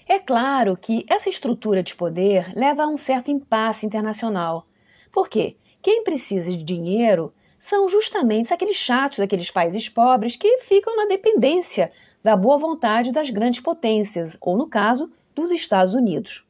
[0.06, 4.66] É claro que essa estrutura de poder leva a um certo impasse internacional.
[5.12, 5.58] Por quê?
[5.82, 11.92] Quem precisa de dinheiro são justamente aqueles chatos daqueles países pobres que ficam na dependência
[12.24, 16.48] da boa vontade das grandes potências, ou no caso, dos Estados Unidos.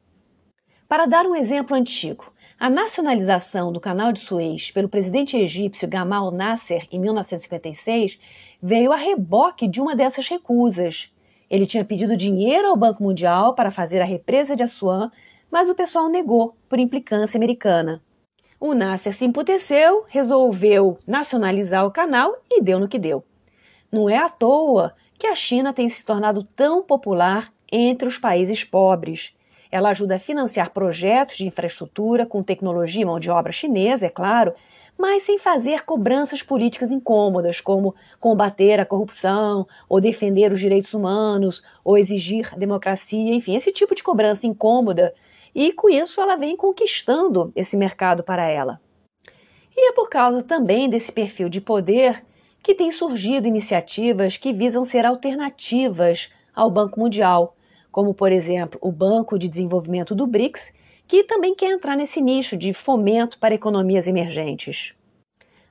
[0.87, 6.29] Para dar um exemplo antigo, a nacionalização do Canal de Suez pelo presidente egípcio Gamal
[6.29, 8.19] Nasser em 1956
[8.61, 11.09] veio a reboque de uma dessas recusas.
[11.49, 15.09] Ele tinha pedido dinheiro ao Banco Mundial para fazer a represa de Assuã,
[15.49, 18.03] mas o pessoal negou por implicância americana.
[18.59, 23.23] O Nasser se emputeceu, resolveu nacionalizar o canal e deu no que deu.
[23.89, 28.65] Não é à toa que a China tem se tornado tão popular entre os países
[28.65, 29.33] pobres.
[29.71, 34.09] Ela ajuda a financiar projetos de infraestrutura com tecnologia e mão de obra chinesa, é
[34.09, 34.53] claro,
[34.97, 41.63] mas sem fazer cobranças políticas incômodas, como combater a corrupção, ou defender os direitos humanos,
[41.85, 45.13] ou exigir democracia, enfim, esse tipo de cobrança incômoda.
[45.55, 48.81] E com isso ela vem conquistando esse mercado para ela.
[49.75, 52.25] E é por causa também desse perfil de poder
[52.61, 57.55] que tem surgido iniciativas que visam ser alternativas ao Banco Mundial,
[57.91, 60.71] como, por exemplo, o Banco de Desenvolvimento do BRICS,
[61.07, 64.95] que também quer entrar nesse nicho de fomento para economias emergentes.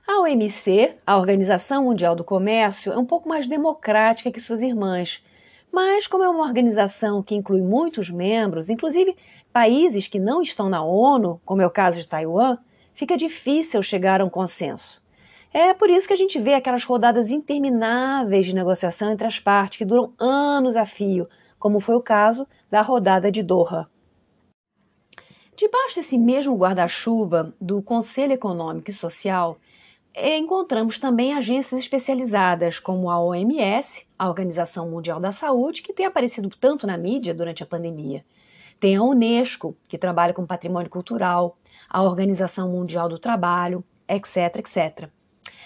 [0.07, 5.23] A OMC, a Organização Mundial do Comércio, é um pouco mais democrática que suas irmãs,
[5.71, 9.15] mas como é uma organização que inclui muitos membros, inclusive
[9.53, 12.57] países que não estão na ONU, como é o caso de Taiwan,
[12.93, 15.01] fica difícil chegar a um consenso.
[15.53, 19.77] É por isso que a gente vê aquelas rodadas intermináveis de negociação entre as partes
[19.77, 21.27] que duram anos a fio,
[21.59, 23.89] como foi o caso da rodada de Doha.
[25.55, 29.57] Debaixo desse mesmo guarda-chuva do Conselho Econômico e Social,
[30.15, 36.49] encontramos também agências especializadas, como a OMS, a Organização Mundial da Saúde, que tem aparecido
[36.49, 38.23] tanto na mídia durante a pandemia.
[38.79, 41.57] Tem a Unesco, que trabalha com patrimônio cultural,
[41.89, 45.09] a Organização Mundial do Trabalho, etc, etc.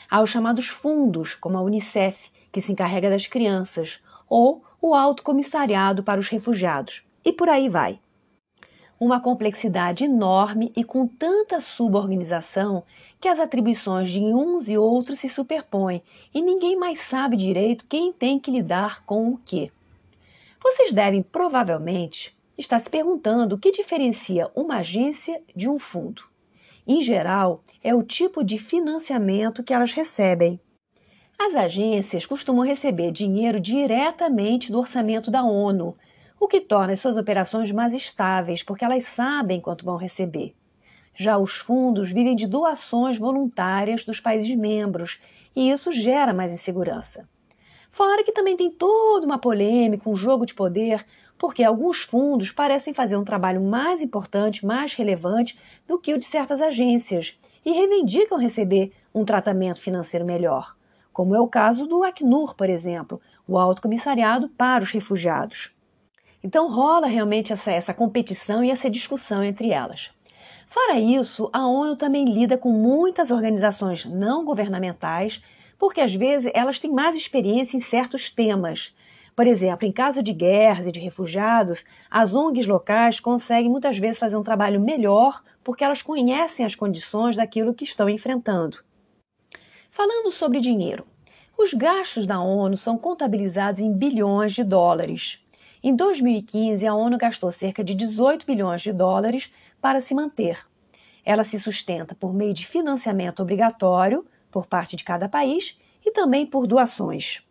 [0.09, 5.23] Há os chamados fundos, como a Unicef, que se encarrega das crianças, ou o Alto
[5.23, 7.05] Comissariado para os Refugiados.
[7.23, 8.01] E por aí vai.
[8.99, 12.83] Uma complexidade enorme e com tanta suborganização
[13.17, 18.11] que as atribuições de uns e outros se superpõem e ninguém mais sabe direito quem
[18.11, 19.71] tem que lidar com o que.
[20.61, 26.23] Vocês devem provavelmente estar se perguntando o que diferencia uma agência de um fundo.
[26.85, 30.59] Em geral, é o tipo de financiamento que elas recebem.
[31.37, 35.97] As agências costumam receber dinheiro diretamente do orçamento da ONU,
[36.39, 40.55] o que torna as suas operações mais estáveis, porque elas sabem quanto vão receber.
[41.15, 45.19] Já os fundos vivem de doações voluntárias dos países membros,
[45.55, 47.27] e isso gera mais insegurança.
[47.91, 51.05] Fora que também tem toda uma polêmica, um jogo de poder,
[51.37, 56.25] porque alguns fundos parecem fazer um trabalho mais importante, mais relevante do que o de
[56.25, 60.75] certas agências e reivindicam receber um tratamento financeiro melhor
[61.13, 65.73] como é o caso do Acnur, por exemplo, o Alto Comissariado para os Refugiados.
[66.43, 70.11] Então rola realmente essa, essa competição e essa discussão entre elas.
[70.67, 75.41] Fora isso, a ONU também lida com muitas organizações não governamentais,
[75.77, 78.95] porque às vezes elas têm mais experiência em certos temas.
[79.35, 84.17] Por exemplo, em caso de guerras e de refugiados, as ONGs locais conseguem muitas vezes
[84.17, 88.79] fazer um trabalho melhor porque elas conhecem as condições daquilo que estão enfrentando.
[89.95, 91.05] Falando sobre dinheiro,
[91.55, 95.45] os gastos da ONU são contabilizados em bilhões de dólares.
[95.83, 100.65] Em 2015, a ONU gastou cerca de 18 bilhões de dólares para se manter.
[101.23, 106.43] Ela se sustenta por meio de financiamento obrigatório por parte de cada país e também
[106.43, 107.43] por doações.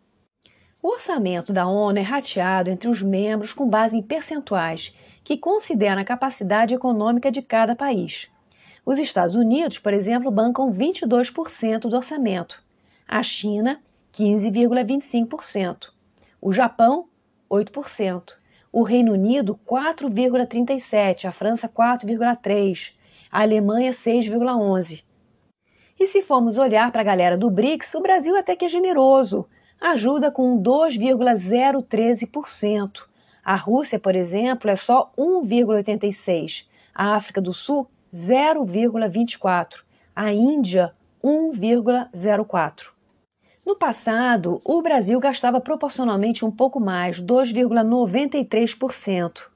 [0.81, 6.01] O orçamento da ONU é rateado entre os membros com base em percentuais que consideram
[6.01, 8.32] a capacidade econômica de cada país.
[8.85, 12.61] Os Estados Unidos, por exemplo, bancam 22% do orçamento,
[13.07, 13.81] a China,
[14.13, 15.87] 15,25%,
[16.41, 17.07] o Japão,
[17.49, 18.33] 8%,
[18.73, 22.91] o Reino Unido, 4,37%, a França, 4,3%,
[23.31, 25.01] a Alemanha, 6,11%.
[25.97, 29.47] E se formos olhar para a galera do BRICS, o Brasil até que é generoso,
[29.79, 33.05] ajuda com 2,013%.
[33.45, 36.65] A Rússia, por exemplo, é só 1,86%.
[36.93, 39.81] A África do Sul, 0,24,
[40.15, 40.93] a Índia
[41.23, 42.89] 1,04.
[43.65, 49.47] No passado, o Brasil gastava proporcionalmente um pouco mais, 2,93%.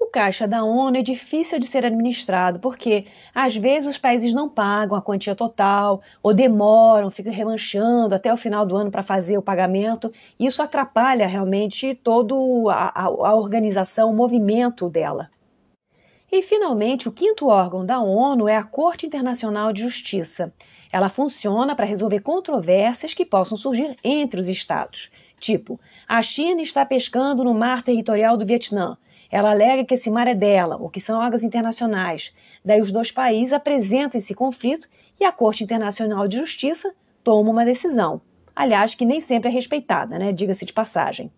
[0.00, 4.48] O caixa da ONU é difícil de ser administrado porque, às vezes, os países não
[4.48, 9.36] pagam a quantia total ou demoram, ficam remanchando até o final do ano para fazer
[9.36, 10.12] o pagamento.
[10.38, 12.34] Isso atrapalha realmente toda
[12.70, 15.30] a, a, a organização, o movimento dela.
[16.36, 20.52] E, finalmente, o quinto órgão da ONU é a Corte Internacional de Justiça.
[20.92, 25.10] Ela funciona para resolver controvérsias que possam surgir entre os estados.
[25.40, 28.98] Tipo, a China está pescando no mar territorial do Vietnã.
[29.30, 32.36] Ela alega que esse mar é dela, ou que são águas internacionais.
[32.62, 37.64] Daí os dois países apresentam esse conflito e a Corte Internacional de Justiça toma uma
[37.64, 38.20] decisão.
[38.54, 40.32] Aliás, que nem sempre é respeitada, né?
[40.32, 41.32] Diga-se de passagem.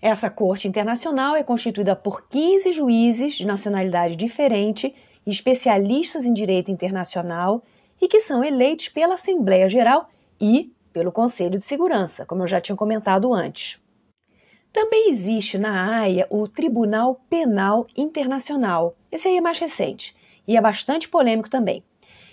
[0.00, 4.94] Essa Corte Internacional é constituída por 15 juízes de nacionalidade diferente,
[5.26, 7.62] especialistas em direito internacional
[8.00, 10.08] e que são eleitos pela Assembleia Geral
[10.40, 13.80] e pelo Conselho de Segurança, como eu já tinha comentado antes.
[14.72, 18.94] Também existe na Haia o Tribunal Penal Internacional.
[19.10, 20.14] Esse aí é mais recente
[20.46, 21.82] e é bastante polêmico também.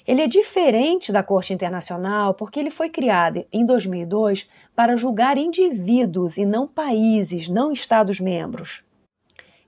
[0.06, 6.38] Ele é diferente da Corte Internacional porque ele foi criado em 2002 para julgar indivíduos
[6.38, 8.84] e não países, não Estados-membros.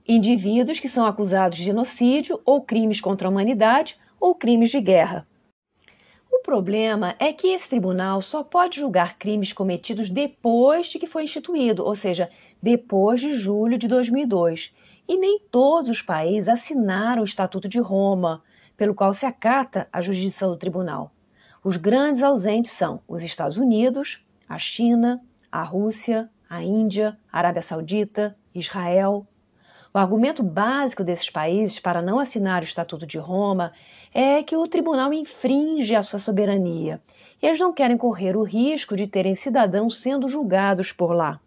[0.06, 5.26] Indivíduos que são acusados de genocídio ou crimes contra a humanidade ou crimes de guerra.
[6.30, 11.24] O problema é que esse tribunal só pode julgar crimes cometidos depois de que foi
[11.24, 12.30] instituído, ou seja,
[12.62, 14.74] depois de julho de 2002.
[15.08, 18.42] E nem todos os países assinaram o Estatuto de Roma,
[18.76, 21.12] pelo qual se acata a jurisdição do tribunal.
[21.64, 25.20] Os grandes ausentes são os Estados Unidos, a China,
[25.50, 29.26] a Rússia, a Índia, a Arábia Saudita, Israel.
[29.92, 33.72] O argumento básico desses países para não assinar o Estatuto de Roma
[34.12, 37.00] é que o tribunal infringe a sua soberania
[37.42, 41.40] e eles não querem correr o risco de terem cidadãos sendo julgados por lá.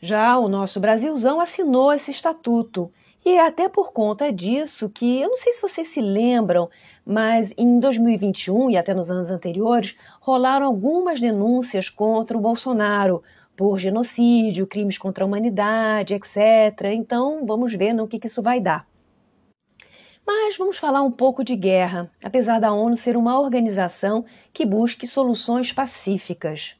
[0.00, 2.92] Já o nosso Brasilzão assinou esse estatuto.
[3.24, 6.68] E é até por conta disso que, eu não sei se vocês se lembram,
[7.06, 13.22] mas em 2021 e até nos anos anteriores, rolaram algumas denúncias contra o Bolsonaro
[13.56, 16.92] por genocídio, crimes contra a humanidade, etc.
[16.92, 18.88] Então, vamos ver no que, que isso vai dar.
[20.26, 25.06] Mas vamos falar um pouco de guerra, apesar da ONU ser uma organização que busque
[25.06, 26.76] soluções pacíficas.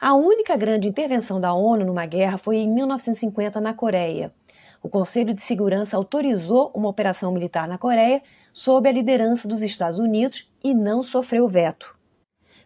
[0.00, 4.32] A única grande intervenção da ONU numa guerra foi em 1950 na Coreia.
[4.82, 8.22] O Conselho de Segurança autorizou uma operação militar na Coreia
[8.52, 11.96] sob a liderança dos Estados Unidos e não sofreu veto.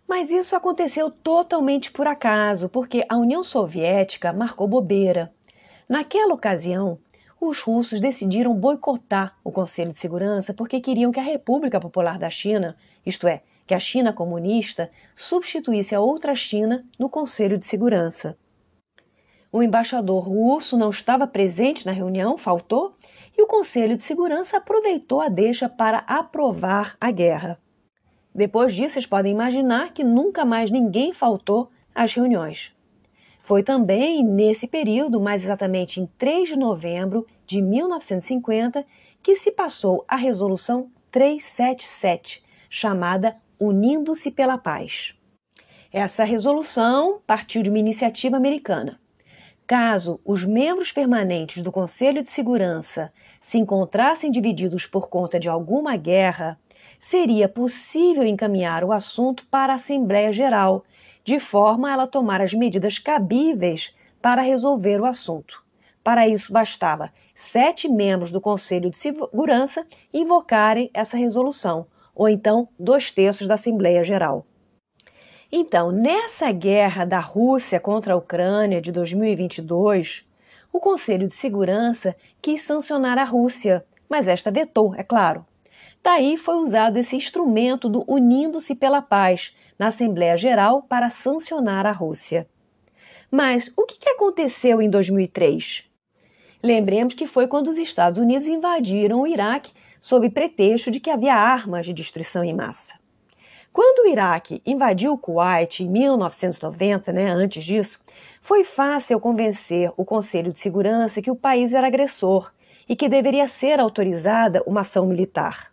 [0.07, 5.33] Mas isso aconteceu totalmente por acaso, porque a União Soviética marcou bobeira.
[5.89, 6.99] Naquela ocasião,
[7.41, 12.29] os russos decidiram boicotar o Conselho de Segurança porque queriam que a República Popular da
[12.29, 18.37] China, isto é, que a China comunista substituísse a outra China no Conselho de Segurança.
[19.55, 22.97] O embaixador russo não estava presente na reunião, faltou,
[23.37, 27.61] e o Conselho de Segurança aproveitou a deixa para aprovar a guerra.
[28.35, 32.75] Depois disso, vocês podem imaginar que nunca mais ninguém faltou às reuniões.
[33.43, 38.87] Foi também nesse período, mais exatamente em 3 de novembro de 1950,
[39.23, 45.15] que se passou a Resolução 377, chamada Unindo-se pela Paz.
[45.93, 49.02] Essa resolução partiu de uma iniciativa americana.
[49.67, 55.97] Caso os membros permanentes do Conselho de Segurança se encontrassem divididos por conta de alguma
[55.97, 56.59] guerra,
[56.99, 60.85] seria possível encaminhar o assunto para a Assembleia Geral,
[61.25, 65.63] de forma a ela tomar as medidas cabíveis para resolver o assunto.
[66.03, 73.11] Para isso, bastava sete membros do Conselho de Segurança invocarem essa resolução, ou então dois
[73.11, 74.45] terços da Assembleia Geral.
[75.55, 80.27] Então, nessa guerra da Rússia contra a Ucrânia de 2022,
[80.73, 85.45] o Conselho de Segurança quis sancionar a Rússia, mas esta vetou, é claro.
[86.03, 91.93] Daí foi usado esse instrumento do Unindo-se pela Paz na Assembleia Geral para sancionar a
[91.93, 92.49] Rússia.
[93.31, 95.85] Mas o que aconteceu em 2003?
[96.63, 101.35] Lembremos que foi quando os Estados Unidos invadiram o Iraque sob pretexto de que havia
[101.35, 103.02] armas de destruição em massa.
[103.73, 107.99] Quando o Iraque invadiu o Kuwait em 1990, né, antes disso,
[108.39, 112.53] foi fácil convencer o Conselho de Segurança que o país era agressor
[112.87, 115.73] e que deveria ser autorizada uma ação militar.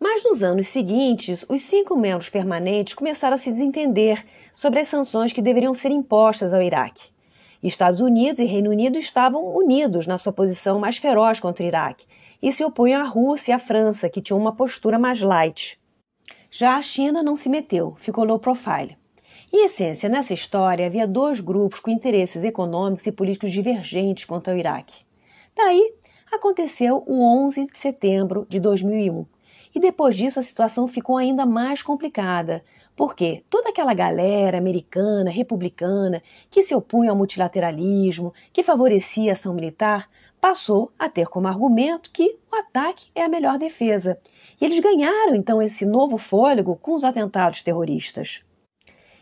[0.00, 4.24] Mas nos anos seguintes, os cinco membros permanentes começaram a se desentender
[4.54, 7.10] sobre as sanções que deveriam ser impostas ao Iraque.
[7.62, 12.06] Estados Unidos e Reino Unido estavam unidos na sua posição mais feroz contra o Iraque
[12.42, 15.79] e se opunham à Rússia e à França, que tinham uma postura mais light.
[16.52, 18.98] Já a China não se meteu, ficou low profile.
[19.52, 24.56] Em essência, nessa história havia dois grupos com interesses econômicos e políticos divergentes quanto ao
[24.56, 25.04] Iraque.
[25.56, 25.94] Daí
[26.30, 29.24] aconteceu o 11 de setembro de 2001.
[29.72, 32.64] E depois disso a situação ficou ainda mais complicada,
[32.96, 36.20] porque toda aquela galera americana, republicana,
[36.50, 40.08] que se opunha ao multilateralismo, que favorecia a ação militar,
[40.40, 44.18] passou a ter como argumento que o ataque é a melhor defesa.
[44.60, 48.42] E eles ganharam então esse novo fôlego com os atentados terroristas.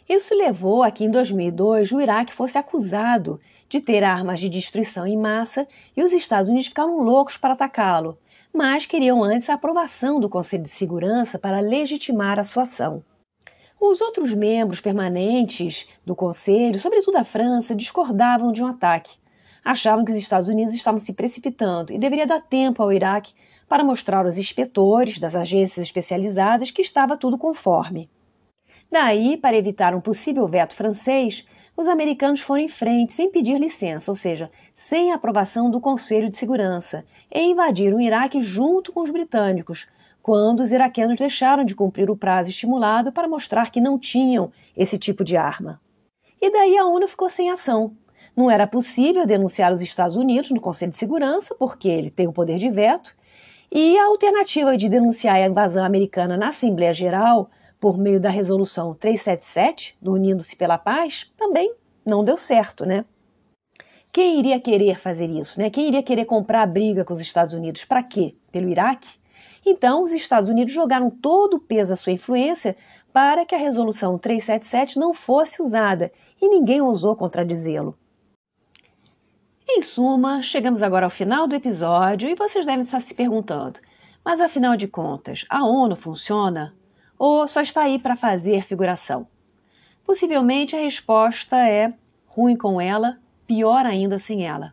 [0.09, 3.39] Isso levou a que em 2002 o Iraque fosse acusado
[3.69, 8.17] de ter armas de destruição em massa e os Estados Unidos ficaram loucos para atacá-lo,
[8.53, 13.05] mas queriam antes a aprovação do Conselho de Segurança para legitimar a sua ação.
[13.79, 19.19] Os outros membros permanentes do Conselho, sobretudo a França, discordavam de um ataque.
[19.69, 23.35] Achavam que os Estados Unidos estavam se precipitando e deveria dar tempo ao Iraque
[23.69, 28.09] para mostrar aos inspetores das agências especializadas que estava tudo conforme.
[28.91, 31.47] Daí, para evitar um possível veto francês,
[31.77, 36.39] os americanos foram em frente sem pedir licença, ou seja, sem aprovação do Conselho de
[36.39, 39.87] Segurança, e invadiram o Iraque junto com os britânicos,
[40.23, 44.97] quando os iraquianos deixaram de cumprir o prazo estimulado para mostrar que não tinham esse
[44.97, 45.79] tipo de arma.
[46.41, 47.95] E daí a ONU ficou sem ação.
[48.39, 52.33] Não era possível denunciar os Estados Unidos no Conselho de Segurança, porque ele tem o
[52.33, 53.17] poder de veto,
[53.69, 58.95] e a alternativa de denunciar a invasão americana na Assembleia Geral por meio da resolução
[58.95, 61.75] 377 do Unindo-se pela Paz, também
[62.07, 63.05] não deu certo, né?
[64.13, 65.69] Quem iria querer fazer isso, né?
[65.69, 67.85] Quem iria querer comprar a briga com os Estados Unidos?
[67.85, 68.37] Para quê?
[68.53, 69.19] Pelo Iraque?
[69.67, 72.77] Então, os Estados Unidos jogaram todo o peso da sua influência
[73.13, 77.99] para que a resolução 377 não fosse usada e ninguém ousou contradizê-lo.
[79.71, 83.79] Em suma, chegamos agora ao final do episódio e vocês devem estar se perguntando:
[84.25, 86.75] mas afinal de contas, a ONU funciona?
[87.19, 89.27] ou só está aí para fazer figuração?
[90.05, 91.93] Possivelmente a resposta é
[92.27, 94.73] ruim com ela, pior ainda sem ela.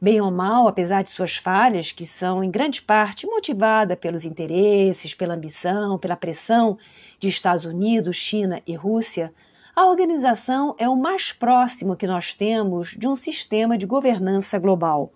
[0.00, 5.14] Bem ou mal, apesar de suas falhas, que são em grande parte motivadas pelos interesses,
[5.14, 6.78] pela ambição, pela pressão
[7.18, 9.32] de Estados Unidos, China e Rússia,
[9.74, 15.12] a organização é o mais próximo que nós temos de um sistema de governança global.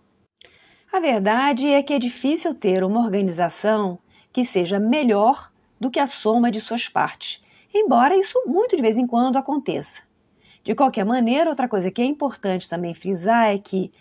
[0.92, 3.98] A verdade é que é difícil ter uma organização
[4.32, 5.50] que seja melhor
[5.80, 7.42] do que a soma de suas partes,
[7.74, 10.02] embora isso muito de vez em quando aconteça.
[10.62, 13.92] De qualquer maneira, outra coisa que é importante também frisar é que,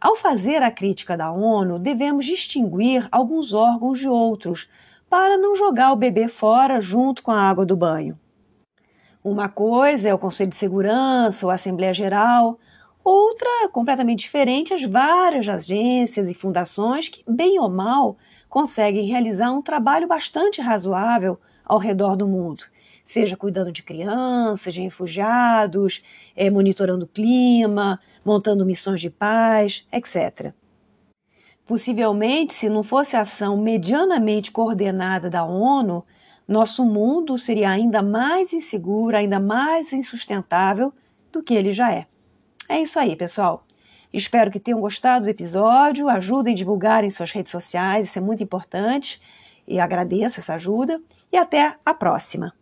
[0.00, 4.68] ao fazer a crítica da ONU, devemos distinguir alguns órgãos de outros,
[5.08, 8.18] para não jogar o bebê fora junto com a água do banho.
[9.24, 12.58] Uma coisa é o Conselho de Segurança ou a Assembleia Geral,
[13.04, 18.16] outra, completamente diferente, as várias agências e fundações que, bem ou mal,
[18.48, 22.64] conseguem realizar um trabalho bastante razoável ao redor do mundo,
[23.06, 26.02] seja cuidando de crianças, de refugiados,
[26.34, 30.52] é, monitorando o clima, montando missões de paz, etc.
[31.64, 36.04] Possivelmente, se não fosse a ação medianamente coordenada da ONU,
[36.52, 40.92] nosso mundo seria ainda mais inseguro, ainda mais insustentável
[41.32, 42.06] do que ele já é.
[42.68, 43.66] É isso aí, pessoal.
[44.12, 46.08] Espero que tenham gostado do episódio.
[46.08, 49.20] Ajudem a divulgar em suas redes sociais, isso é muito importante.
[49.66, 51.00] E agradeço essa ajuda.
[51.32, 52.61] E até a próxima!